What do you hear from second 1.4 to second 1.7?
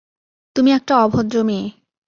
মেয়ে।